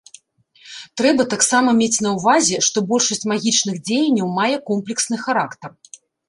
[1.01, 5.71] Трэба таксама мець на ўвазе, што большасць магічных дзеянняў мае комплексны характар.